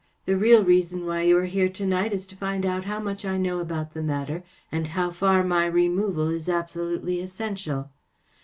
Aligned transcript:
The 0.25 0.35
real 0.35 0.63
reason 0.63 1.05
why 1.05 1.21
you 1.21 1.37
are 1.37 1.45
here 1.45 1.69
to 1.69 1.85
night 1.85 2.11
is 2.11 2.25
to 2.25 2.35
find 2.35 2.65
out 2.65 2.85
how 2.85 2.99
much 2.99 3.23
I 3.23 3.37
know 3.37 3.59
about 3.59 3.93
the 3.93 4.01
matter 4.01 4.41
and 4.71 4.87
how 4.87 5.11
far 5.11 5.43
my 5.43 5.67
removal 5.67 6.27
is 6.31 6.49
absolutely 6.49 7.19
essential. 7.21 7.91